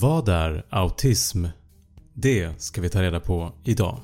[0.00, 1.46] Vad är autism?
[2.14, 4.00] Det ska vi ta reda på idag.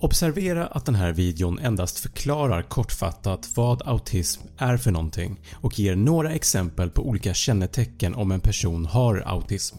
[0.00, 5.96] Observera att den här videon endast förklarar kortfattat vad autism är för någonting och ger
[5.96, 9.78] några exempel på olika kännetecken om en person har autism.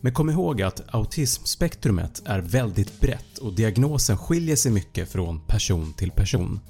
[0.00, 5.92] Men kom ihåg att autismspektrumet är väldigt brett och diagnosen skiljer sig mycket från person
[5.92, 6.60] till person.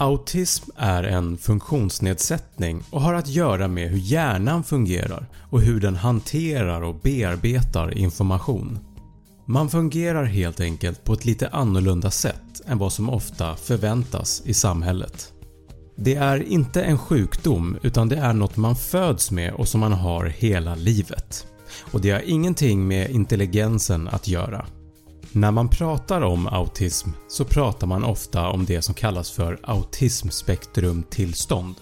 [0.00, 5.96] Autism är en funktionsnedsättning och har att göra med hur hjärnan fungerar och hur den
[5.96, 8.78] hanterar och bearbetar information.
[9.46, 14.54] Man fungerar helt enkelt på ett lite annorlunda sätt än vad som ofta förväntas i
[14.54, 15.32] samhället.
[15.96, 19.92] Det är inte en sjukdom utan det är något man föds med och som man
[19.92, 21.46] har hela livet.
[21.92, 24.66] Och det har ingenting med intelligensen att göra.
[25.32, 31.74] När man pratar om autism så pratar man ofta om det som kallas för autismspektrumtillstånd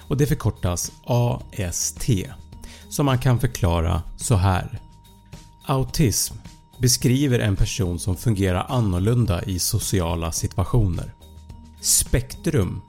[0.00, 2.10] och det förkortas AST
[2.88, 4.80] som man kan förklara så här.
[5.66, 6.34] Autism
[6.78, 11.14] beskriver en person som fungerar annorlunda i sociala situationer.
[11.80, 12.82] Spektrum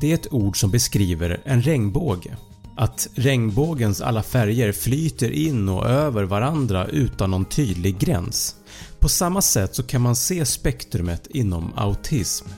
[0.00, 2.36] det är ett ord som beskriver en regnbåge.
[2.76, 8.56] Att regnbågens alla färger flyter in och över varandra utan någon tydlig gräns.
[9.00, 12.48] På samma sätt så kan man se spektrumet inom autism.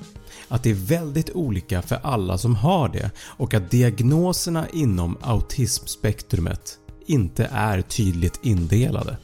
[0.48, 6.78] Att det är väldigt olika för alla som har det och att diagnoserna inom autismspektrumet
[7.06, 9.16] inte är tydligt indelade.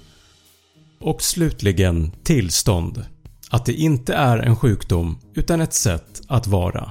[1.01, 3.05] Och slutligen tillstånd.
[3.51, 6.91] Att det inte är en sjukdom utan ett sätt att vara.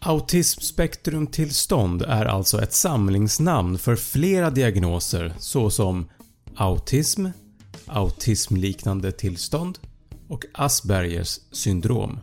[0.00, 6.08] Autismspektrumtillstånd är alltså ett samlingsnamn för flera diagnoser såsom
[6.56, 7.26] autism,
[7.86, 9.78] autismliknande tillstånd
[10.28, 12.18] och Aspergers syndrom.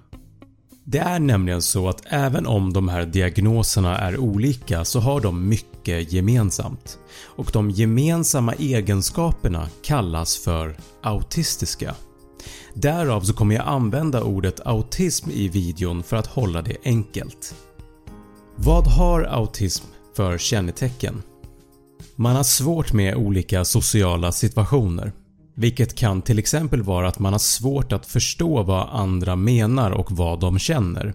[0.84, 5.50] Det är nämligen så att även om de här diagnoserna är olika så har de
[5.50, 11.96] mycket gemensamt och de gemensamma egenskaperna kallas för autistiska.
[12.74, 17.56] Därav så kommer jag använda ordet autism i videon för att hålla det enkelt.
[18.56, 19.86] Vad har autism
[20.16, 21.22] för kännetecken?
[22.22, 25.12] Man har svårt med olika sociala situationer.
[25.56, 30.12] Vilket kan till exempel vara att man har svårt att förstå vad andra menar och
[30.12, 31.14] vad de känner.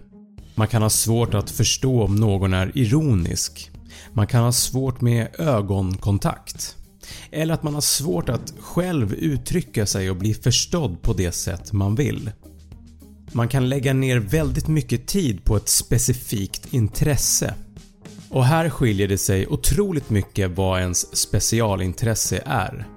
[0.55, 3.71] Man kan ha svårt att förstå om någon är ironisk.
[4.13, 6.77] Man kan ha svårt med ögonkontakt.
[7.31, 11.73] Eller att man har svårt att själv uttrycka sig och bli förstådd på det sätt
[11.73, 12.31] man vill.
[13.33, 17.55] Man kan lägga ner väldigt mycket tid på ett specifikt intresse.
[18.35, 22.89] Och här skiljer det sig otroligt mycket vad ens specialintresse är.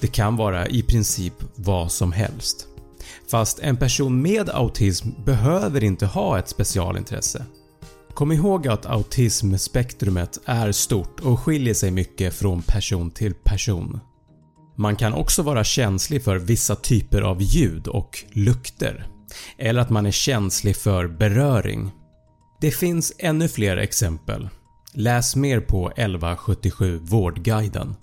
[0.00, 2.66] Det kan vara i princip vad som helst.
[3.30, 7.44] Fast en person med autism behöver inte ha ett specialintresse.
[8.14, 14.00] Kom ihåg att autismspektrumet är stort och skiljer sig mycket från person till person.
[14.76, 19.06] Man kan också vara känslig för vissa typer av ljud och lukter.
[19.58, 21.90] Eller att man är känslig för beröring.
[22.60, 24.48] Det finns ännu fler exempel.
[24.96, 27.94] Läs mer på 1177 Vårdguiden.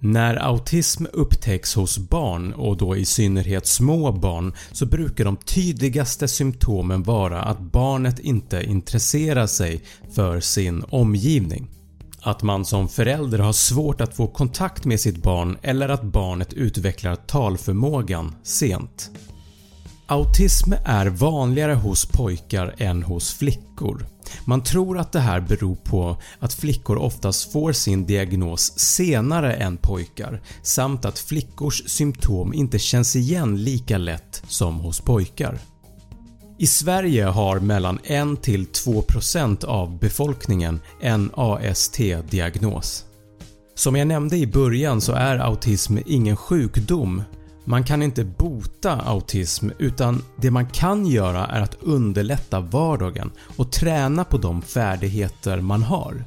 [0.00, 6.28] När autism upptäcks hos barn och då i synnerhet små barn så brukar de tydligaste
[6.28, 9.82] symptomen vara att barnet inte intresserar sig
[10.14, 11.70] för sin omgivning.
[12.20, 16.52] Att man som förälder har svårt att få kontakt med sitt barn eller att barnet
[16.52, 19.10] utvecklar talförmågan sent.
[20.10, 24.06] Autism är vanligare hos pojkar än hos flickor.
[24.44, 29.76] Man tror att det här beror på att flickor oftast får sin diagnos senare än
[29.76, 35.58] pojkar samt att flickors symptom inte känns igen lika lätt som hos pojkar.
[36.58, 43.04] I Sverige har mellan 1-2% av befolkningen en AST-diagnos.
[43.74, 47.22] Som jag nämnde i början så är autism ingen sjukdom
[47.68, 53.72] man kan inte bota autism utan det man kan göra är att underlätta vardagen och
[53.72, 56.24] träna på de färdigheter man har.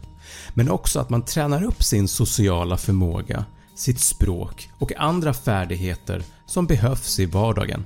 [0.53, 3.45] Men också att man tränar upp sin sociala förmåga,
[3.75, 7.85] sitt språk och andra färdigheter som behövs i vardagen.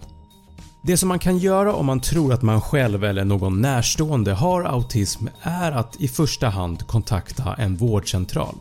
[0.82, 4.64] Det som man kan göra om man tror att man själv eller någon närstående har
[4.64, 8.56] autism är att i första hand kontakta en vårdcentral.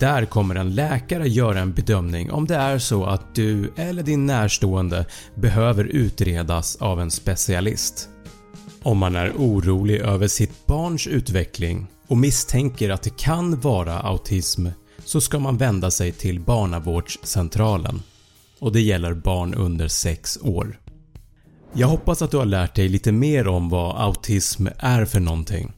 [0.00, 4.26] Där kommer en läkare göra en bedömning om det är så att du eller din
[4.26, 8.08] närstående behöver utredas av en specialist.
[8.82, 14.66] Om man är orolig över sitt barns utveckling och misstänker att det kan vara autism
[15.04, 18.02] så ska man vända sig till barnavårdscentralen
[18.58, 20.80] och det gäller barn under 6 år.
[21.72, 25.72] Jag hoppas att du har lärt dig lite mer om vad autism är för någonting.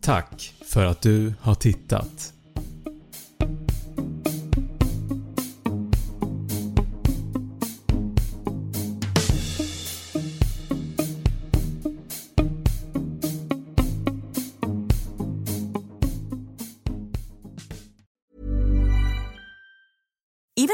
[0.00, 2.32] Tack för att du har tittat.